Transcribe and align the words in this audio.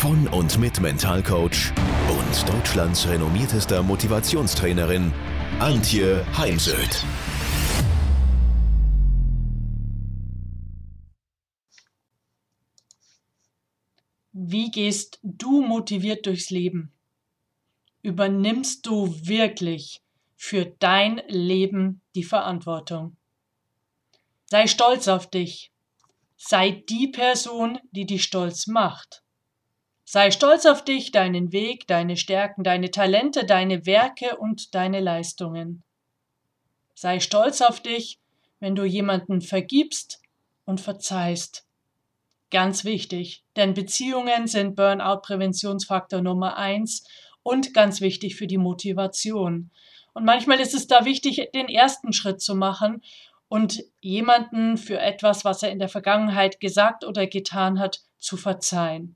von 0.00 0.26
und 0.28 0.58
mit 0.58 0.80
Mentalcoach 0.80 1.74
und 2.08 2.48
Deutschlands 2.48 3.06
renommiertester 3.06 3.82
Motivationstrainerin 3.82 5.12
Antje 5.58 6.24
Heimsöth. 6.38 7.04
Wie 14.32 14.70
gehst 14.70 15.18
du 15.22 15.60
motiviert 15.60 16.24
durchs 16.24 16.48
Leben? 16.48 16.94
Übernimmst 18.00 18.86
du 18.86 19.14
wirklich 19.26 20.00
für 20.34 20.64
dein 20.64 21.20
Leben 21.28 22.00
die 22.14 22.24
Verantwortung? 22.24 23.18
Sei 24.46 24.66
stolz 24.66 25.08
auf 25.08 25.28
dich. 25.28 25.70
Sei 26.38 26.82
die 26.88 27.08
Person, 27.08 27.78
die 27.90 28.06
dich 28.06 28.24
stolz 28.24 28.66
macht. 28.66 29.22
Sei 30.12 30.32
stolz 30.32 30.66
auf 30.66 30.84
dich, 30.84 31.12
deinen 31.12 31.52
Weg, 31.52 31.86
deine 31.86 32.16
Stärken, 32.16 32.64
deine 32.64 32.90
Talente, 32.90 33.46
deine 33.46 33.86
Werke 33.86 34.38
und 34.38 34.74
deine 34.74 34.98
Leistungen. 34.98 35.84
Sei 36.96 37.20
stolz 37.20 37.60
auf 37.60 37.78
dich, 37.78 38.18
wenn 38.58 38.74
du 38.74 38.82
jemanden 38.82 39.40
vergibst 39.40 40.20
und 40.64 40.80
verzeihst. 40.80 41.64
Ganz 42.50 42.84
wichtig, 42.84 43.44
denn 43.54 43.72
Beziehungen 43.72 44.48
sind 44.48 44.74
Burnout-Präventionsfaktor 44.74 46.22
Nummer 46.22 46.56
eins 46.56 47.04
und 47.44 47.72
ganz 47.72 48.00
wichtig 48.00 48.34
für 48.34 48.48
die 48.48 48.58
Motivation. 48.58 49.70
Und 50.12 50.24
manchmal 50.24 50.58
ist 50.58 50.74
es 50.74 50.88
da 50.88 51.04
wichtig, 51.04 51.50
den 51.54 51.68
ersten 51.68 52.12
Schritt 52.12 52.40
zu 52.40 52.56
machen 52.56 53.04
und 53.46 53.84
jemanden 54.00 54.76
für 54.76 54.98
etwas, 54.98 55.44
was 55.44 55.62
er 55.62 55.70
in 55.70 55.78
der 55.78 55.88
Vergangenheit 55.88 56.58
gesagt 56.58 57.04
oder 57.04 57.28
getan 57.28 57.78
hat, 57.78 58.00
zu 58.18 58.36
verzeihen. 58.36 59.14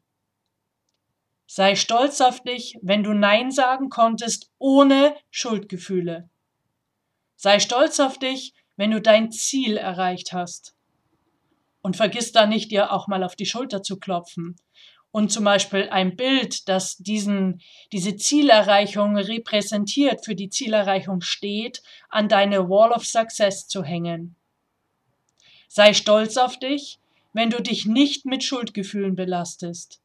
Sei 1.47 1.77
stolz 1.77 2.21
auf 2.21 2.43
dich, 2.43 2.79
wenn 2.83 3.03
du 3.03 3.13
Nein 3.13 3.51
sagen 3.51 3.91
konntest 3.91 4.51
ohne 4.59 5.15
Schuldgefühle. 5.31 6.29
Sei 7.37 7.61
stolz 7.61 8.01
auf 8.01 8.19
dich, 8.19 8.55
wenn 8.77 8.91
du 8.91 9.01
dein 9.01 9.31
Ziel 9.31 9.77
erreicht 9.77 10.33
hast. 10.33 10.75
Und 11.83 11.97
vergiss 11.97 12.33
da 12.33 12.47
nicht, 12.47 12.71
dir 12.71 12.93
auch 12.93 13.09
mal 13.09 13.23
auf 13.23 13.37
die 13.37 13.47
Schulter 13.47 13.83
zu 13.83 13.99
klopfen 13.99 14.57
und 15.15 15.31
zum 15.31 15.45
Beispiel 15.45 15.89
ein 15.91 16.17
Bild, 16.17 16.69
das 16.69 16.97
diesen, 16.97 17.61
diese 17.93 18.17
Zielerreichung 18.17 19.17
repräsentiert, 19.17 20.25
für 20.25 20.35
die 20.35 20.49
Zielerreichung 20.49 21.21
steht, 21.21 21.85
an 22.09 22.29
deine 22.29 22.69
Wall 22.69 22.91
of 22.91 23.07
Success 23.07 23.69
zu 23.69 23.85
hängen. 23.85 24.35
Sei 25.69 25.95
stolz 25.95 26.37
auf 26.37 26.59
dich, 26.59 26.99
wenn 27.33 27.51
du 27.51 27.63
dich 27.63 27.87
nicht 27.87 28.27
mit 28.27 28.43
Schuldgefühlen 28.43 29.15
belastest. 29.15 30.01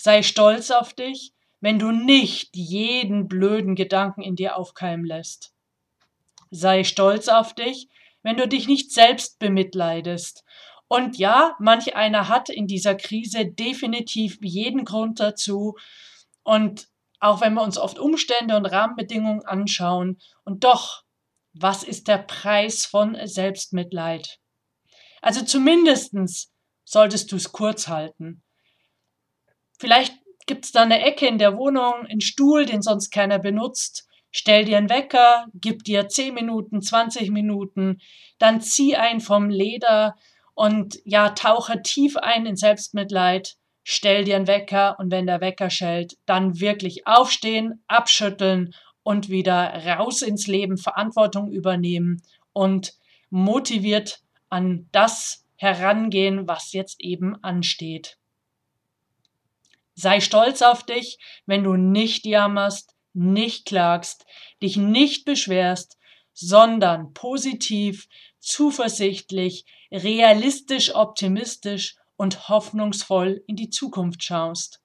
Sei 0.00 0.22
stolz 0.22 0.70
auf 0.70 0.94
dich, 0.94 1.32
wenn 1.60 1.80
du 1.80 1.90
nicht 1.90 2.54
jeden 2.54 3.26
blöden 3.26 3.74
Gedanken 3.74 4.22
in 4.22 4.36
dir 4.36 4.56
aufkeimen 4.56 5.04
lässt. 5.04 5.52
Sei 6.52 6.84
stolz 6.84 7.26
auf 7.26 7.52
dich, 7.52 7.88
wenn 8.22 8.36
du 8.36 8.46
dich 8.46 8.68
nicht 8.68 8.92
selbst 8.92 9.40
bemitleidest. 9.40 10.44
Und 10.86 11.18
ja, 11.18 11.56
manch 11.58 11.96
einer 11.96 12.28
hat 12.28 12.48
in 12.48 12.68
dieser 12.68 12.94
Krise 12.94 13.44
definitiv 13.46 14.38
jeden 14.40 14.84
Grund 14.84 15.18
dazu. 15.18 15.76
Und 16.44 16.86
auch 17.18 17.40
wenn 17.40 17.54
wir 17.54 17.62
uns 17.62 17.76
oft 17.76 17.98
Umstände 17.98 18.56
und 18.56 18.66
Rahmenbedingungen 18.66 19.44
anschauen, 19.44 20.20
und 20.44 20.62
doch, 20.62 21.02
was 21.54 21.82
ist 21.82 22.06
der 22.06 22.18
Preis 22.18 22.86
von 22.86 23.18
Selbstmitleid? 23.24 24.38
Also 25.20 25.44
zumindestens 25.44 26.52
solltest 26.84 27.32
du 27.32 27.36
es 27.36 27.50
kurz 27.50 27.88
halten. 27.88 28.44
Vielleicht 29.78 30.14
gibt 30.46 30.64
es 30.64 30.72
da 30.72 30.82
eine 30.82 31.02
Ecke 31.02 31.26
in 31.26 31.38
der 31.38 31.56
Wohnung, 31.56 32.06
einen 32.06 32.20
Stuhl, 32.20 32.66
den 32.66 32.82
sonst 32.82 33.10
keiner 33.10 33.38
benutzt. 33.38 34.08
Stell 34.30 34.64
dir 34.64 34.76
einen 34.76 34.90
Wecker, 34.90 35.46
gib 35.54 35.84
dir 35.84 36.08
10 36.08 36.34
Minuten, 36.34 36.82
20 36.82 37.30
Minuten, 37.30 38.00
dann 38.38 38.60
zieh 38.60 38.96
ein 38.96 39.20
vom 39.20 39.48
Leder 39.48 40.16
und 40.54 40.98
ja, 41.04 41.30
tauche 41.30 41.82
tief 41.82 42.16
ein 42.16 42.44
in 42.44 42.56
Selbstmitleid, 42.56 43.56
stell 43.84 44.24
dir 44.24 44.36
einen 44.36 44.46
Wecker 44.48 44.96
und 44.98 45.10
wenn 45.10 45.26
der 45.26 45.40
Wecker 45.40 45.70
schellt, 45.70 46.18
dann 46.26 46.60
wirklich 46.60 47.06
aufstehen, 47.06 47.82
abschütteln 47.86 48.74
und 49.02 49.30
wieder 49.30 49.86
raus 49.86 50.20
ins 50.20 50.46
Leben, 50.46 50.76
Verantwortung 50.76 51.50
übernehmen 51.50 52.20
und 52.52 52.94
motiviert 53.30 54.20
an 54.50 54.88
das 54.92 55.46
herangehen, 55.56 56.46
was 56.46 56.72
jetzt 56.72 57.00
eben 57.00 57.42
ansteht. 57.42 58.18
Sei 60.00 60.20
stolz 60.20 60.62
auf 60.62 60.84
dich, 60.84 61.18
wenn 61.44 61.64
du 61.64 61.74
nicht 61.74 62.24
jammerst, 62.24 62.94
nicht 63.14 63.66
klagst, 63.66 64.26
dich 64.62 64.76
nicht 64.76 65.24
beschwerst, 65.24 65.98
sondern 66.32 67.12
positiv, 67.14 68.06
zuversichtlich, 68.38 69.64
realistisch, 69.90 70.94
optimistisch 70.94 71.96
und 72.14 72.48
hoffnungsvoll 72.48 73.42
in 73.48 73.56
die 73.56 73.70
Zukunft 73.70 74.22
schaust. 74.22 74.80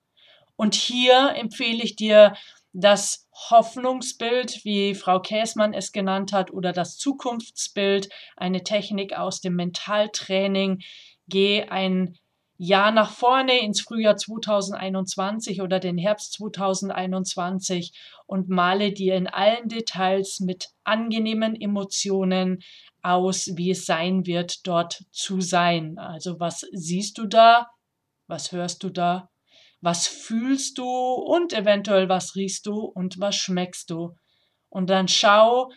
Und 0.56 0.74
hier 0.74 1.36
empfehle 1.36 1.84
ich 1.84 1.96
dir 1.96 2.36
das 2.72 3.30
Hoffnungsbild, 3.52 4.66
wie 4.66 4.96
Frau 4.96 5.20
Käßmann 5.20 5.76
es 5.76 5.92
genannt 5.92 6.34
hat, 6.34 6.50
oder 6.50 6.74
das 6.74 6.98
Zukunftsbild, 6.98 8.10
eine 8.36 8.64
Technik 8.64 9.14
aus 9.14 9.42
dem 9.42 9.56
Mentaltraining. 9.58 10.82
Geh 11.28 11.66
ein 11.66 12.18
Jahr 12.64 12.92
nach 12.92 13.12
vorne 13.12 13.60
ins 13.60 13.82
Frühjahr 13.82 14.16
2021 14.16 15.62
oder 15.62 15.80
den 15.80 15.98
Herbst 15.98 16.34
2021 16.34 17.92
und 18.26 18.48
male 18.48 18.94
dir 18.94 19.16
in 19.16 19.28
allen 19.28 19.68
Details 19.68 20.40
mit 20.40 20.70
angenehmen 20.86 21.60
Emotionen 21.60 22.64
aus, 23.02 23.50
wie 23.56 23.72
es 23.72 23.86
sein 23.86 24.26
wird, 24.26 24.66
dort 24.66 25.04
zu 25.12 25.42
sein. 25.42 25.98
Also 25.98 26.40
was 26.40 26.66
siehst 26.72 27.18
du 27.18 27.28
da? 27.28 27.68
Was 28.28 28.54
hörst 28.54 28.82
du 28.84 28.90
da? 28.90 29.30
Was 29.82 30.08
fühlst 30.08 30.78
du? 30.78 30.86
Und 30.86 31.52
eventuell 31.52 32.08
was 32.08 32.36
riechst 32.36 32.66
du 32.66 32.80
und 32.80 33.20
was 33.20 33.36
schmeckst 33.36 33.90
du? 33.90 34.16
Und 34.70 34.90
dann 34.90 35.10
schau 35.10 35.70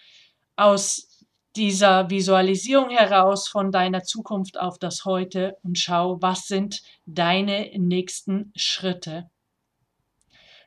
aus 0.54 1.15
dieser 1.56 2.10
Visualisierung 2.10 2.90
heraus 2.90 3.48
von 3.48 3.72
deiner 3.72 4.02
Zukunft 4.02 4.58
auf 4.58 4.78
das 4.78 5.04
Heute 5.04 5.56
und 5.62 5.78
schau, 5.78 6.20
was 6.20 6.46
sind 6.46 6.82
deine 7.06 7.70
nächsten 7.76 8.52
Schritte. 8.54 9.30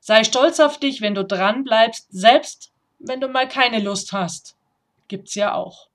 Sei 0.02 0.24
stolz 0.24 0.60
auf 0.60 0.80
dich, 0.80 1.02
wenn 1.02 1.16
du 1.16 1.24
dran 1.24 1.64
bleibst, 1.64 2.08
selbst 2.10 2.72
wenn 2.98 3.22
du 3.22 3.28
mal 3.28 3.48
keine 3.48 3.80
Lust 3.80 4.12
hast. 4.12 4.58
Gibt's 5.08 5.36
ja 5.36 5.54
auch. 5.54 5.88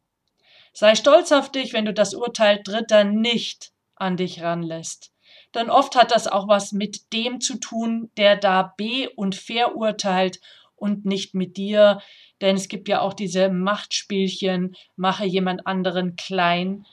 Sei 0.72 0.94
stolz 0.94 1.32
auf 1.32 1.50
dich, 1.50 1.72
wenn 1.72 1.84
du 1.84 1.92
das 1.92 2.14
Urteil 2.14 2.60
Dritter 2.62 3.04
nicht 3.04 3.72
an 3.96 4.16
dich 4.16 4.42
ranlässt. 4.42 5.12
Denn 5.54 5.70
oft 5.70 5.94
hat 5.94 6.10
das 6.10 6.26
auch 6.26 6.48
was 6.48 6.72
mit 6.72 7.12
dem 7.12 7.40
zu 7.40 7.58
tun, 7.58 8.10
der 8.16 8.36
da 8.36 8.74
be- 8.76 9.10
und 9.14 9.34
verurteilt 9.34 10.40
und 10.76 11.04
nicht 11.04 11.34
mit 11.34 11.56
dir, 11.56 12.00
denn 12.40 12.56
es 12.56 12.68
gibt 12.68 12.88
ja 12.88 13.00
auch 13.00 13.14
diese 13.14 13.48
Machtspielchen, 13.48 14.76
mache 14.96 15.24
jemand 15.24 15.66
anderen 15.66 16.16
klein 16.16 16.86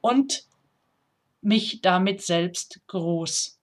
und 0.00 0.44
mich 1.40 1.80
damit 1.82 2.22
selbst 2.22 2.80
groß. 2.86 3.56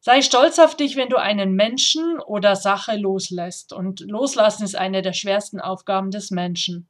Sei 0.00 0.22
stolz 0.22 0.58
auf 0.58 0.76
dich, 0.76 0.96
wenn 0.96 1.08
du 1.08 1.16
einen 1.16 1.54
Menschen 1.54 2.20
oder 2.20 2.56
Sache 2.56 2.96
loslässt. 2.96 3.72
Und 3.72 4.00
loslassen 4.00 4.64
ist 4.64 4.76
eine 4.76 5.02
der 5.02 5.12
schwersten 5.12 5.60
Aufgaben 5.60 6.10
des 6.10 6.30
Menschen. 6.30 6.88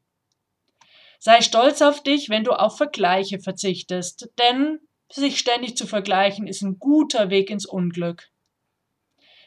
Sei 1.19 1.41
stolz 1.41 1.83
auf 1.83 2.03
dich, 2.03 2.29
wenn 2.29 2.45
du 2.45 2.53
auf 2.53 2.77
Vergleiche 2.77 3.41
verzichtest, 3.41 4.31
denn 4.39 4.79
sich 5.11 5.39
ständig 5.39 5.77
zu 5.77 5.87
vergleichen 5.87 6.47
ist 6.47 6.63
ein 6.63 6.79
guter 6.79 7.31
Weg 7.31 7.51
ins 7.51 7.67
Unglück. 7.67 8.29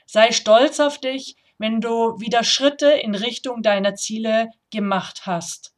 Sei 0.05 0.31
stolz 0.31 0.79
auf 0.79 0.99
dich, 0.99 1.37
wenn 1.61 1.79
du 1.79 2.19
wieder 2.19 2.43
Schritte 2.43 2.89
in 2.91 3.13
Richtung 3.13 3.61
deiner 3.61 3.93
Ziele 3.93 4.49
gemacht 4.71 5.27
hast. 5.27 5.75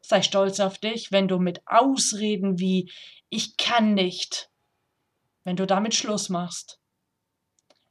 Sei 0.00 0.22
stolz 0.22 0.60
auf 0.60 0.78
dich, 0.78 1.10
wenn 1.10 1.26
du 1.26 1.40
mit 1.40 1.62
Ausreden 1.66 2.60
wie 2.60 2.88
ich 3.28 3.56
kann 3.56 3.94
nicht, 3.94 4.52
wenn 5.42 5.56
du 5.56 5.66
damit 5.66 5.96
Schluss 5.96 6.28
machst. 6.28 6.78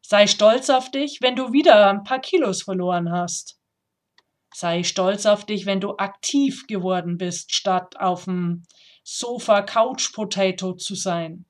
Sei 0.01 0.27
stolz 0.27 0.69
auf 0.69 0.89
dich, 0.89 1.17
wenn 1.19 1.35
du 1.35 1.51
wieder 1.51 1.89
ein 1.89 2.03
paar 2.03 2.19
Kilos 2.19 2.63
verloren 2.63 3.11
hast. 3.11 3.59
Sei 4.53 4.83
stolz 4.83 5.25
auf 5.25 5.45
dich, 5.45 5.65
wenn 5.65 5.81
du 5.81 5.97
aktiv 5.97 6.67
geworden 6.67 7.17
bist, 7.17 7.53
statt 7.53 7.99
auf 7.99 8.23
dem 8.23 8.63
Sofa 9.03 9.61
Couch 9.61 10.13
Potato 10.13 10.75
zu 10.75 10.95
sein. 10.95 11.45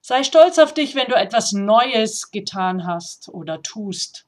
Sei 0.00 0.24
stolz 0.24 0.58
auf 0.58 0.74
dich, 0.74 0.96
wenn 0.96 1.06
du 1.06 1.14
etwas 1.14 1.52
Neues 1.52 2.32
getan 2.32 2.88
hast 2.88 3.28
oder 3.28 3.62
tust. 3.62 4.26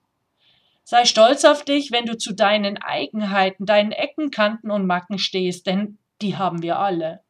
Sei 0.87 1.07
stolz 1.07 1.45
auf 1.45 1.65
dich, 1.65 1.93
wenn 1.93 2.05
du 2.05 2.19
zu 2.19 2.35
deinen 2.35 2.77
Eigenheiten, 2.77 3.65
deinen 3.65 3.93
Ecken, 3.93 4.31
Kanten 4.31 4.71
und 4.71 4.87
Macken 4.87 5.19
stehst, 5.19 5.67
denn 5.67 5.99
die 6.21 6.37
haben 6.37 6.63
wir 6.63 6.79
alle. 6.79 7.25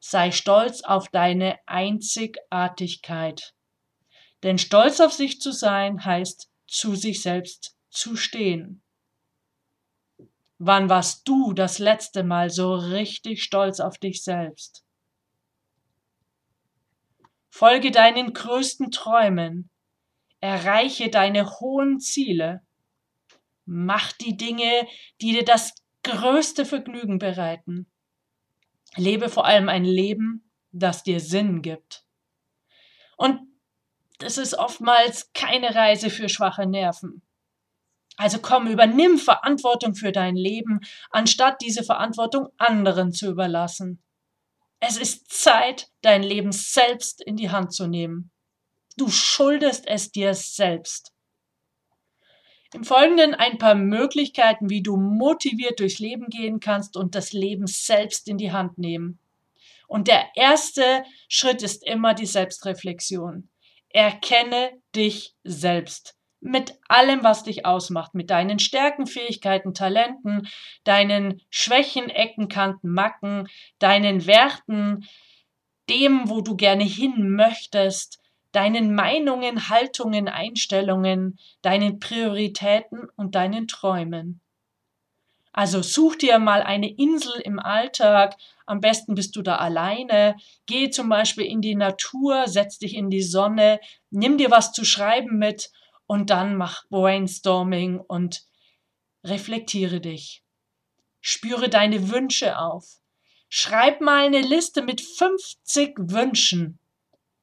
Sei 0.00 0.32
stolz 0.32 0.82
auf 0.82 1.08
deine 1.08 1.58
Einzigartigkeit. 1.66 3.54
Denn 4.42 4.58
stolz 4.58 4.98
auf 4.98 5.12
sich 5.12 5.40
zu 5.40 5.52
sein 5.52 6.04
heißt 6.04 6.50
zu 6.66 6.96
sich 6.96 7.22
selbst 7.22 7.76
zu 7.90 8.16
stehen. 8.16 8.82
Wann 10.58 10.88
warst 10.88 11.28
du 11.28 11.52
das 11.52 11.78
letzte 11.78 12.24
Mal 12.24 12.50
so 12.50 12.74
richtig 12.74 13.44
stolz 13.44 13.78
auf 13.78 13.98
dich 13.98 14.24
selbst? 14.24 14.84
Folge 17.50 17.90
deinen 17.90 18.32
größten 18.32 18.90
Träumen, 18.90 19.70
erreiche 20.42 21.08
deine 21.08 21.60
hohen 21.60 22.00
Ziele, 22.00 22.60
mach 23.64 24.12
die 24.12 24.36
Dinge, 24.36 24.86
die 25.20 25.32
dir 25.32 25.44
das 25.44 25.74
größte 26.02 26.66
Vergnügen 26.66 27.18
bereiten. 27.18 27.86
Lebe 28.96 29.28
vor 29.28 29.46
allem 29.46 29.68
ein 29.68 29.84
Leben, 29.84 30.50
das 30.72 31.04
dir 31.04 31.20
Sinn 31.20 31.62
gibt. 31.62 32.04
Und 33.16 33.40
das 34.18 34.36
ist 34.36 34.58
oftmals 34.58 35.32
keine 35.32 35.74
Reise 35.74 36.10
für 36.10 36.28
schwache 36.28 36.66
Nerven. 36.66 37.22
Also 38.16 38.40
komm, 38.40 38.66
übernimm 38.66 39.18
Verantwortung 39.18 39.94
für 39.94 40.12
dein 40.12 40.36
Leben, 40.36 40.80
anstatt 41.10 41.62
diese 41.62 41.84
Verantwortung 41.84 42.48
anderen 42.58 43.12
zu 43.12 43.30
überlassen. 43.30 44.02
Es 44.80 44.96
ist 44.96 45.30
Zeit, 45.30 45.88
dein 46.02 46.24
Leben 46.24 46.50
selbst 46.50 47.22
in 47.22 47.36
die 47.36 47.50
Hand 47.50 47.72
zu 47.72 47.86
nehmen. 47.86 48.32
Du 48.96 49.08
schuldest 49.08 49.86
es 49.86 50.12
dir 50.12 50.34
selbst. 50.34 51.12
Im 52.74 52.84
Folgenden 52.84 53.34
ein 53.34 53.58
paar 53.58 53.74
Möglichkeiten, 53.74 54.70
wie 54.70 54.82
du 54.82 54.96
motiviert 54.96 55.80
durchs 55.80 55.98
Leben 55.98 56.28
gehen 56.28 56.60
kannst 56.60 56.96
und 56.96 57.14
das 57.14 57.32
Leben 57.32 57.66
selbst 57.66 58.28
in 58.28 58.38
die 58.38 58.52
Hand 58.52 58.78
nehmen. 58.78 59.18
Und 59.88 60.08
der 60.08 60.30
erste 60.36 61.04
Schritt 61.28 61.62
ist 61.62 61.86
immer 61.86 62.14
die 62.14 62.26
Selbstreflexion. 62.26 63.48
Erkenne 63.90 64.72
dich 64.94 65.34
selbst 65.44 66.16
mit 66.42 66.74
allem, 66.88 67.22
was 67.22 67.44
dich 67.44 67.64
ausmacht, 67.64 68.14
mit 68.14 68.30
deinen 68.30 68.58
Stärken, 68.58 69.06
Fähigkeiten, 69.06 69.74
Talenten, 69.74 70.48
deinen 70.84 71.40
Schwächen, 71.50 72.10
Ecken, 72.10 72.48
Kanten, 72.48 72.88
Macken, 72.88 73.48
deinen 73.78 74.26
Werten, 74.26 75.06
dem, 75.88 76.28
wo 76.28 76.40
du 76.40 76.56
gerne 76.56 76.84
hin 76.84 77.30
möchtest, 77.30 78.21
deinen 78.52 78.94
Meinungen, 78.94 79.68
Haltungen, 79.68 80.28
Einstellungen, 80.28 81.38
deinen 81.62 81.98
Prioritäten 81.98 83.08
und 83.16 83.34
deinen 83.34 83.66
Träumen. 83.66 84.40
Also 85.52 85.82
such 85.82 86.16
dir 86.16 86.38
mal 86.38 86.62
eine 86.62 86.90
Insel 86.90 87.40
im 87.44 87.58
Alltag, 87.58 88.36
am 88.64 88.80
besten 88.80 89.14
bist 89.14 89.36
du 89.36 89.42
da 89.42 89.56
alleine, 89.56 90.36
geh 90.64 90.88
zum 90.88 91.10
Beispiel 91.10 91.44
in 91.44 91.60
die 91.60 91.74
Natur, 91.74 92.48
setz 92.48 92.78
dich 92.78 92.94
in 92.94 93.10
die 93.10 93.22
Sonne, 93.22 93.78
nimm 94.10 94.38
dir 94.38 94.50
was 94.50 94.72
zu 94.72 94.84
schreiben 94.84 95.38
mit 95.38 95.70
und 96.06 96.30
dann 96.30 96.56
mach 96.56 96.88
Brainstorming 96.88 98.00
und 98.00 98.44
reflektiere 99.24 100.00
dich. 100.00 100.42
Spüre 101.20 101.68
deine 101.68 102.10
Wünsche 102.10 102.58
auf. 102.58 103.00
Schreib 103.48 104.00
mal 104.00 104.24
eine 104.24 104.40
Liste 104.40 104.80
mit 104.80 105.02
50 105.02 105.96
Wünschen. 105.98 106.78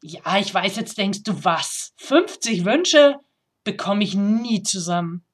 Ja, 0.02 0.38
ich 0.38 0.54
weiß, 0.54 0.78
jetzt 0.78 0.98
denkst 0.98 1.24
du 1.24 1.44
was? 1.44 1.94
50 1.98 2.64
Wünsche 2.66 3.20
bekomme 3.64 4.04
ich 4.04 4.16
nie 4.16 4.64
zusammen. 4.64 5.26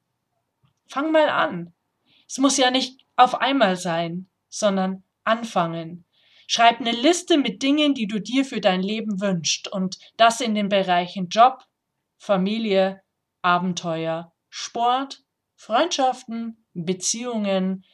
Fang 0.88 1.12
mal 1.12 1.30
an. 1.30 1.74
Es 2.28 2.40
muss 2.40 2.58
ja 2.58 2.72
nicht 2.72 3.06
auf 3.16 3.42
einmal 3.42 3.76
sein, 3.78 4.28
sondern 4.50 5.04
anfangen. 5.24 6.06
Schreib 6.48 6.80
eine 6.80 6.92
Liste 6.92 7.38
mit 7.38 7.64
Dingen, 7.64 7.94
die 7.94 8.08
du 8.08 8.20
dir 8.20 8.46
für 8.46 8.62
dein 8.62 8.82
Leben 8.82 9.22
wünschst 9.22 9.68
und 9.68 9.98
das 10.18 10.42
in 10.42 10.56
den 10.56 10.70
Bereichen 10.70 11.30
Job, 11.30 11.64
Familie, 12.18 13.02
Abenteuer, 13.42 14.34
Sport, 14.50 15.24
Freundschaften, 15.56 16.66
Beziehungen, 16.74 17.86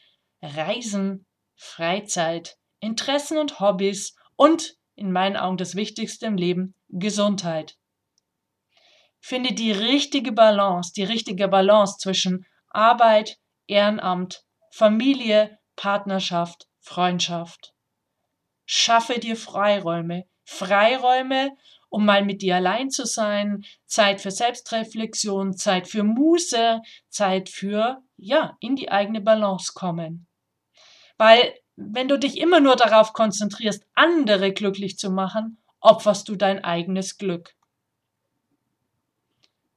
Reisen, 0.41 1.25
Freizeit, 1.55 2.57
Interessen 2.79 3.37
und 3.37 3.59
Hobbys 3.59 4.15
und 4.35 4.77
in 5.01 5.11
meinen 5.11 5.35
Augen 5.35 5.57
das 5.57 5.75
Wichtigste 5.75 6.27
im 6.27 6.37
Leben, 6.37 6.75
Gesundheit. 6.89 7.75
Finde 9.19 9.53
die 9.53 9.71
richtige 9.71 10.31
Balance, 10.31 10.93
die 10.95 11.03
richtige 11.03 11.47
Balance 11.47 11.97
zwischen 11.97 12.45
Arbeit, 12.69 13.37
Ehrenamt, 13.65 14.43
Familie, 14.69 15.57
Partnerschaft, 15.75 16.67
Freundschaft. 16.79 17.73
Schaffe 18.65 19.19
dir 19.19 19.35
Freiräume, 19.35 20.25
Freiräume, 20.43 21.57
um 21.89 22.05
mal 22.05 22.23
mit 22.23 22.43
dir 22.43 22.57
allein 22.57 22.91
zu 22.91 23.05
sein, 23.05 23.63
Zeit 23.87 24.21
für 24.21 24.31
Selbstreflexion, 24.31 25.57
Zeit 25.57 25.87
für 25.87 26.03
Muße, 26.03 26.79
Zeit 27.09 27.49
für, 27.49 28.03
ja, 28.17 28.55
in 28.59 28.75
die 28.75 28.91
eigene 28.91 29.21
Balance 29.21 29.71
kommen. 29.73 30.27
Weil 31.17 31.55
wenn 31.75 32.07
du 32.07 32.19
dich 32.19 32.37
immer 32.37 32.59
nur 32.59 32.75
darauf 32.75 33.13
konzentrierst, 33.13 33.85
andere 33.93 34.51
glücklich 34.53 34.97
zu 34.97 35.09
machen, 35.09 35.57
opferst 35.79 36.29
du 36.29 36.35
dein 36.35 36.63
eigenes 36.63 37.17
Glück. 37.17 37.55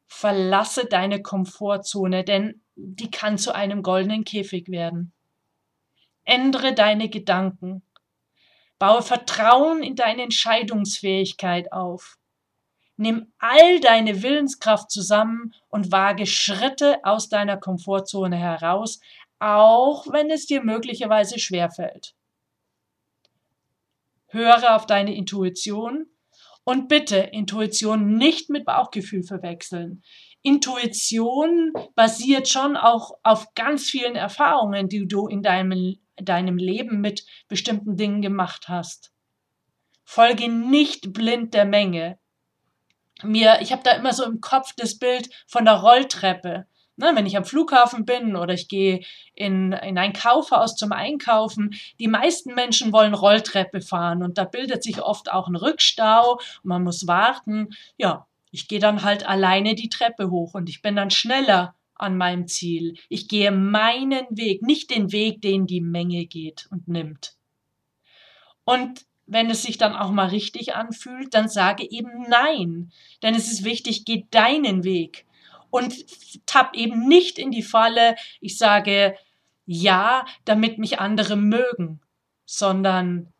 Verlasse 0.06 0.86
deine 0.86 1.22
Komfortzone, 1.22 2.24
denn 2.24 2.62
die 2.76 3.10
kann 3.10 3.38
zu 3.38 3.54
einem 3.54 3.82
goldenen 3.82 4.24
Käfig 4.24 4.68
werden. 4.68 5.12
Ändere 6.24 6.74
deine 6.74 7.08
Gedanken. 7.08 7.82
Baue 8.78 9.02
Vertrauen 9.02 9.82
in 9.82 9.96
deine 9.96 10.22
Entscheidungsfähigkeit 10.22 11.72
auf. 11.72 12.18
Nimm 12.96 13.32
all 13.38 13.80
deine 13.80 14.22
Willenskraft 14.22 14.90
zusammen 14.90 15.52
und 15.68 15.90
wage 15.90 16.26
Schritte 16.26 17.04
aus 17.04 17.28
deiner 17.28 17.56
Komfortzone 17.56 18.36
heraus, 18.36 19.00
auch 19.44 20.06
wenn 20.10 20.30
es 20.30 20.46
dir 20.46 20.62
möglicherweise 20.62 21.38
schwerfällt. 21.38 22.14
Höre 24.28 24.74
auf 24.74 24.86
deine 24.86 25.14
Intuition 25.14 26.06
und 26.64 26.88
bitte 26.88 27.18
Intuition 27.18 28.16
nicht 28.16 28.48
mit 28.48 28.64
Bauchgefühl 28.64 29.22
verwechseln. 29.22 30.02
Intuition 30.42 31.72
basiert 31.94 32.48
schon 32.48 32.76
auch 32.76 33.12
auf 33.22 33.54
ganz 33.54 33.88
vielen 33.88 34.16
Erfahrungen, 34.16 34.88
die 34.88 35.06
du 35.06 35.26
in 35.26 35.42
deinem, 35.42 35.96
deinem 36.16 36.56
Leben 36.56 37.00
mit 37.02 37.26
bestimmten 37.48 37.96
Dingen 37.96 38.22
gemacht 38.22 38.68
hast. 38.68 39.12
Folge 40.04 40.48
nicht 40.48 41.12
blind 41.12 41.52
der 41.52 41.66
Menge. 41.66 42.18
Mir, 43.22 43.58
ich 43.60 43.72
habe 43.72 43.82
da 43.82 43.92
immer 43.92 44.12
so 44.14 44.24
im 44.24 44.40
Kopf 44.40 44.72
das 44.76 44.98
Bild 44.98 45.28
von 45.46 45.66
der 45.66 45.74
Rolltreppe. 45.74 46.66
Ne, 46.96 47.10
wenn 47.14 47.26
ich 47.26 47.36
am 47.36 47.44
Flughafen 47.44 48.04
bin 48.04 48.36
oder 48.36 48.54
ich 48.54 48.68
gehe 48.68 49.00
in, 49.34 49.72
in 49.72 49.98
ein 49.98 50.12
Kaufhaus 50.12 50.76
zum 50.76 50.92
Einkaufen, 50.92 51.74
die 51.98 52.06
meisten 52.06 52.54
Menschen 52.54 52.92
wollen 52.92 53.14
Rolltreppe 53.14 53.80
fahren 53.80 54.22
und 54.22 54.38
da 54.38 54.44
bildet 54.44 54.84
sich 54.84 55.02
oft 55.02 55.32
auch 55.32 55.48
ein 55.48 55.56
Rückstau 55.56 56.38
man 56.62 56.84
muss 56.84 57.08
warten. 57.08 57.70
Ja, 57.96 58.26
ich 58.52 58.68
gehe 58.68 58.78
dann 58.78 59.02
halt 59.02 59.26
alleine 59.26 59.74
die 59.74 59.88
Treppe 59.88 60.30
hoch 60.30 60.54
und 60.54 60.68
ich 60.68 60.82
bin 60.82 60.94
dann 60.94 61.10
schneller 61.10 61.74
an 61.96 62.16
meinem 62.16 62.46
Ziel. 62.46 62.96
Ich 63.08 63.26
gehe 63.26 63.50
meinen 63.50 64.26
Weg, 64.30 64.62
nicht 64.62 64.90
den 64.90 65.10
Weg, 65.10 65.42
den 65.42 65.66
die 65.66 65.80
Menge 65.80 66.26
geht 66.26 66.68
und 66.70 66.86
nimmt. 66.86 67.34
Und 68.64 69.04
wenn 69.26 69.50
es 69.50 69.62
sich 69.62 69.78
dann 69.78 69.96
auch 69.96 70.10
mal 70.10 70.28
richtig 70.28 70.74
anfühlt, 70.74 71.34
dann 71.34 71.48
sage 71.48 71.90
eben 71.90 72.26
nein. 72.28 72.92
Denn 73.22 73.34
es 73.34 73.50
ist 73.50 73.64
wichtig, 73.64 74.04
geh 74.04 74.26
deinen 74.30 74.84
Weg 74.84 75.26
und 75.74 76.46
tapp 76.46 76.76
eben 76.76 77.08
nicht 77.08 77.36
in 77.36 77.50
die 77.50 77.64
Falle, 77.64 78.14
ich 78.40 78.58
sage 78.58 79.16
ja, 79.66 80.24
damit 80.44 80.78
mich 80.78 81.00
andere 81.00 81.34
mögen, 81.34 82.00
sondern 82.44 83.32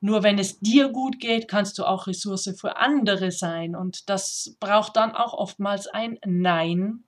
nur 0.00 0.22
wenn 0.22 0.38
es 0.38 0.60
dir 0.60 0.90
gut 0.90 1.18
geht, 1.18 1.48
kannst 1.48 1.78
du 1.78 1.84
auch 1.84 2.06
Ressource 2.06 2.54
für 2.60 2.76
andere 2.76 3.30
sein. 3.30 3.74
Und 3.74 4.10
das 4.10 4.54
braucht 4.60 4.96
dann 4.96 5.12
auch 5.12 5.32
oftmals 5.32 5.86
ein 5.86 6.18
Nein 6.26 7.04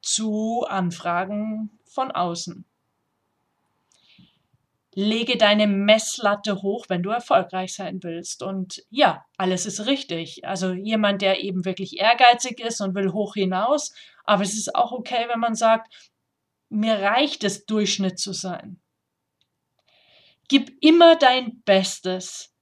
zu 0.00 0.64
Anfragen 0.68 1.70
von 1.84 2.12
außen. 2.12 2.64
Lege 4.94 5.36
deine 5.36 5.66
Messlatte 5.66 6.62
hoch, 6.62 6.86
wenn 6.88 7.02
du 7.02 7.10
erfolgreich 7.10 7.74
sein 7.74 8.02
willst. 8.02 8.42
Und 8.42 8.84
ja, 8.90 9.24
alles 9.36 9.66
ist 9.66 9.86
richtig. 9.86 10.46
Also 10.46 10.72
jemand, 10.72 11.22
der 11.22 11.42
eben 11.42 11.64
wirklich 11.64 11.98
ehrgeizig 11.98 12.60
ist 12.60 12.80
und 12.80 12.94
will 12.94 13.12
hoch 13.12 13.34
hinaus. 13.34 13.92
Aber 14.24 14.42
es 14.42 14.54
ist 14.54 14.74
auch 14.74 14.92
okay, 14.92 15.26
wenn 15.28 15.40
man 15.40 15.54
sagt, 15.54 16.12
mir 16.68 16.94
reicht 16.94 17.44
es, 17.44 17.66
Durchschnitt 17.66 18.18
zu 18.18 18.32
sein. 18.32 18.80
Gib 20.48 20.72
immer 20.80 21.16
dein 21.16 21.62
Bestes. 21.64 22.54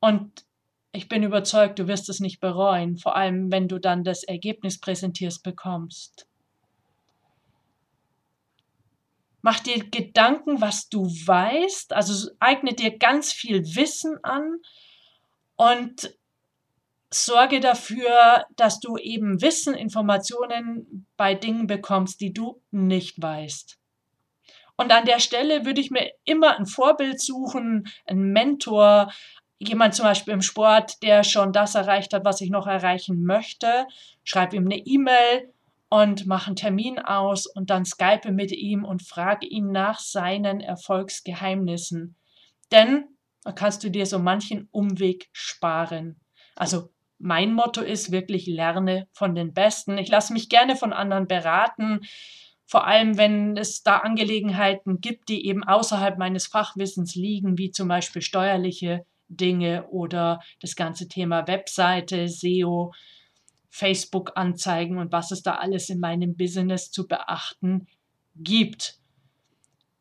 Und 0.00 0.44
ich 0.92 1.08
bin 1.08 1.22
überzeugt, 1.22 1.78
du 1.78 1.88
wirst 1.88 2.08
es 2.08 2.20
nicht 2.20 2.40
bereuen, 2.40 2.98
vor 2.98 3.16
allem 3.16 3.50
wenn 3.50 3.66
du 3.66 3.78
dann 3.78 4.04
das 4.04 4.24
Ergebnis 4.24 4.78
präsentierst 4.78 5.42
bekommst. 5.42 6.28
Mach 9.42 9.60
dir 9.60 9.90
Gedanken, 9.90 10.60
was 10.60 10.88
du 10.88 11.04
weißt, 11.04 11.92
also 11.92 12.30
eigne 12.38 12.74
dir 12.74 12.96
ganz 12.96 13.32
viel 13.32 13.62
Wissen 13.74 14.18
an 14.22 14.58
und 15.56 16.16
sorge 17.12 17.60
dafür, 17.60 18.46
dass 18.56 18.80
du 18.80 18.96
eben 18.96 19.42
Wissen, 19.42 19.74
Informationen 19.74 21.06
bei 21.16 21.34
Dingen 21.34 21.66
bekommst, 21.66 22.20
die 22.20 22.32
du 22.32 22.62
nicht 22.70 23.20
weißt. 23.20 23.78
Und 24.76 24.90
an 24.90 25.04
der 25.04 25.18
Stelle 25.18 25.66
würde 25.66 25.80
ich 25.80 25.90
mir 25.90 26.10
immer 26.24 26.56
ein 26.56 26.66
Vorbild 26.66 27.20
suchen, 27.20 27.88
einen 28.06 28.32
Mentor, 28.32 29.12
jemand 29.58 29.94
zum 29.94 30.04
Beispiel 30.04 30.34
im 30.34 30.42
Sport, 30.42 31.02
der 31.02 31.24
schon 31.24 31.52
das 31.52 31.74
erreicht 31.74 32.14
hat, 32.14 32.24
was 32.24 32.40
ich 32.40 32.50
noch 32.50 32.66
erreichen 32.66 33.24
möchte. 33.24 33.86
Schreib 34.24 34.54
ihm 34.54 34.64
eine 34.64 34.78
E-Mail 34.78 35.52
und 35.92 36.26
mach 36.26 36.46
einen 36.46 36.56
Termin 36.56 36.98
aus 36.98 37.44
und 37.44 37.68
dann 37.68 37.84
skype 37.84 38.32
mit 38.32 38.50
ihm 38.50 38.82
und 38.82 39.02
frage 39.02 39.46
ihn 39.46 39.72
nach 39.72 39.98
seinen 39.98 40.60
Erfolgsgeheimnissen. 40.60 42.16
Denn 42.72 43.04
da 43.44 43.52
kannst 43.52 43.84
du 43.84 43.90
dir 43.90 44.06
so 44.06 44.18
manchen 44.18 44.70
Umweg 44.70 45.28
sparen. 45.32 46.18
Also 46.56 46.88
mein 47.18 47.52
Motto 47.52 47.82
ist 47.82 48.10
wirklich, 48.10 48.46
lerne 48.46 49.06
von 49.12 49.34
den 49.34 49.52
Besten. 49.52 49.98
Ich 49.98 50.08
lasse 50.08 50.32
mich 50.32 50.48
gerne 50.48 50.76
von 50.76 50.94
anderen 50.94 51.26
beraten, 51.26 52.00
vor 52.64 52.86
allem 52.86 53.18
wenn 53.18 53.58
es 53.58 53.82
da 53.82 53.98
Angelegenheiten 53.98 55.02
gibt, 55.02 55.28
die 55.28 55.46
eben 55.46 55.62
außerhalb 55.62 56.16
meines 56.16 56.46
Fachwissens 56.46 57.16
liegen, 57.16 57.58
wie 57.58 57.70
zum 57.70 57.88
Beispiel 57.88 58.22
steuerliche 58.22 59.04
Dinge 59.28 59.86
oder 59.88 60.40
das 60.58 60.74
ganze 60.74 61.06
Thema 61.06 61.46
Webseite, 61.46 62.28
SEO, 62.28 62.94
Facebook-Anzeigen 63.72 64.98
und 64.98 65.12
was 65.12 65.30
es 65.30 65.42
da 65.42 65.54
alles 65.54 65.88
in 65.88 65.98
meinem 65.98 66.36
Business 66.36 66.90
zu 66.90 67.08
beachten 67.08 67.88
gibt. 68.36 68.98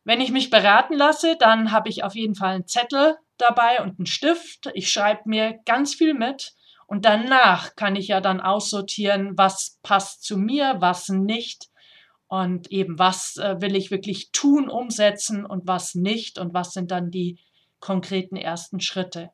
Wenn 0.03 0.19
ich 0.19 0.31
mich 0.31 0.49
beraten 0.49 0.93
lasse, 0.93 1.37
dann 1.39 1.71
habe 1.71 1.87
ich 1.87 2.03
auf 2.03 2.13
jeden 2.13 2.35
Fall 2.35 2.55
einen 2.55 2.67
Zettel 2.67 3.15
dabei 3.37 3.81
und 3.81 3.97
einen 3.97 4.07
Stift. 4.07 4.69
Ich 4.73 4.91
schreibe 4.91 5.21
mir 5.25 5.59
ganz 5.65 5.95
viel 5.95 6.13
mit 6.13 6.53
und 6.85 7.05
danach 7.05 7.77
kann 7.77 7.95
ich 7.95 8.09
ja 8.09 8.19
dann 8.19 8.41
aussortieren, 8.41 9.37
was 9.37 9.79
passt 9.83 10.25
zu 10.25 10.37
mir, 10.37 10.75
was 10.79 11.07
nicht. 11.07 11.69
Und 12.27 12.69
eben, 12.71 12.99
was 12.99 13.37
äh, 13.37 13.61
will 13.61 13.77
ich 13.77 13.91
wirklich 13.91 14.31
tun, 14.33 14.69
umsetzen 14.69 15.45
und 15.45 15.65
was 15.65 15.95
nicht. 15.95 16.37
Und 16.37 16.53
was 16.53 16.73
sind 16.73 16.91
dann 16.91 17.09
die 17.09 17.39
konkreten 17.79 18.35
ersten 18.35 18.81
Schritte. 18.81 19.31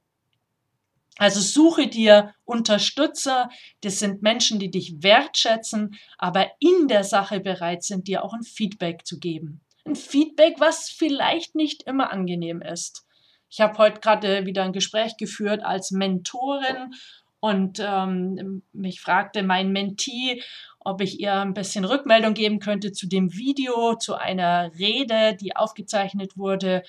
Also 1.18 1.42
suche 1.42 1.88
dir 1.88 2.34
Unterstützer, 2.46 3.50
das 3.82 4.00
sind 4.00 4.22
Menschen, 4.22 4.60
die 4.60 4.70
dich 4.70 5.02
wertschätzen, 5.02 5.96
aber 6.18 6.52
in 6.60 6.88
der 6.88 7.04
Sache 7.04 7.40
bereit 7.40 7.84
sind, 7.84 8.08
dir 8.08 8.24
auch 8.24 8.34
ein 8.34 8.44
Feedback 8.44 9.06
zu 9.06 9.20
geben. 9.20 9.62
Ein 9.86 9.96
Feedback, 9.96 10.60
was 10.60 10.90
vielleicht 10.90 11.56
nicht 11.56 11.84
immer 11.84 12.12
angenehm 12.12 12.62
ist. 12.62 13.06
Ich 13.50 13.62
habe 13.62 13.78
heute 13.78 14.02
gerade 14.02 14.46
wieder 14.46 14.64
ein 14.64 14.74
Gespräch 14.74 15.18
geführt 15.18 15.64
als 15.64 15.92
Mentorin 15.92 16.94
und 17.40 17.80
ähm, 17.80 18.64
mich 18.74 19.00
fragte 19.00 19.44
mein 19.44 19.72
Mentee, 19.72 20.42
ob 20.80 21.02
ich 21.02 21.20
ihr 21.20 21.34
ein 21.34 21.54
bisschen 21.54 21.86
Rückmeldung 21.86 22.34
geben 22.34 22.60
könnte 22.60 22.92
zu 22.92 23.08
dem 23.08 23.34
Video, 23.34 23.96
zu 23.96 24.16
einer 24.16 24.72
Rede, 24.78 25.36
die 25.36 25.56
aufgezeichnet 25.56 26.38
wurde. 26.38 26.84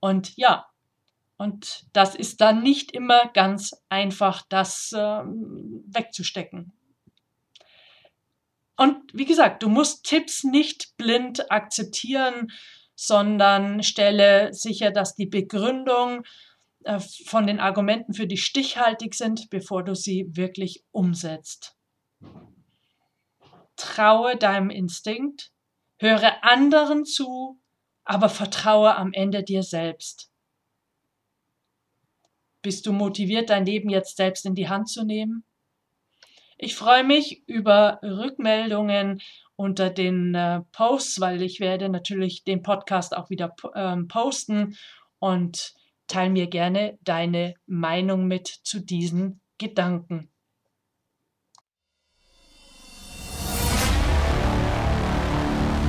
Und 0.00 0.36
ja, 0.36 0.66
und 1.38 1.86
das 1.92 2.14
ist 2.14 2.40
dann 2.40 2.62
nicht 2.62 2.92
immer 2.92 3.28
ganz 3.32 3.72
einfach, 3.88 4.42
das 4.48 4.94
ähm, 4.96 5.84
wegzustecken. 5.86 6.72
Und 8.76 8.96
wie 9.12 9.24
gesagt, 9.24 9.62
du 9.62 9.68
musst 9.68 10.04
Tipps 10.04 10.44
nicht 10.44 10.96
blind 10.96 11.50
akzeptieren, 11.50 12.52
sondern 12.94 13.82
stelle 13.82 14.52
sicher, 14.52 14.90
dass 14.90 15.14
die 15.14 15.26
Begründung 15.26 16.24
äh, 16.84 17.00
von 17.26 17.46
den 17.46 17.60
Argumenten 17.60 18.14
für 18.14 18.26
dich 18.26 18.44
stichhaltig 18.44 19.14
sind, 19.14 19.50
bevor 19.50 19.84
du 19.84 19.94
sie 19.94 20.26
wirklich 20.30 20.84
umsetzt. 20.90 21.76
Traue 23.76 24.36
deinem 24.36 24.70
Instinkt, 24.70 25.52
höre 25.98 26.42
anderen 26.42 27.04
zu, 27.04 27.60
aber 28.04 28.30
vertraue 28.30 28.94
am 28.94 29.12
Ende 29.12 29.42
dir 29.42 29.62
selbst. 29.62 30.30
Bist 32.66 32.84
du 32.84 32.92
motiviert, 32.92 33.50
dein 33.50 33.64
Leben 33.64 33.90
jetzt 33.90 34.16
selbst 34.16 34.44
in 34.44 34.56
die 34.56 34.68
Hand 34.68 34.88
zu 34.88 35.04
nehmen? 35.04 35.44
Ich 36.58 36.74
freue 36.74 37.04
mich 37.04 37.44
über 37.46 38.00
Rückmeldungen 38.02 39.22
unter 39.54 39.88
den 39.88 40.34
äh, 40.34 40.62
Posts, 40.72 41.20
weil 41.20 41.42
ich 41.42 41.60
werde 41.60 41.88
natürlich 41.88 42.42
den 42.42 42.64
Podcast 42.64 43.16
auch 43.16 43.30
wieder 43.30 43.54
ähm, 43.76 44.08
posten 44.08 44.76
und 45.20 45.74
Teil 46.08 46.28
mir 46.28 46.48
gerne 46.48 46.98
deine 47.02 47.54
Meinung 47.66 48.26
mit 48.26 48.48
zu 48.48 48.80
diesen 48.80 49.40
Gedanken. 49.58 50.28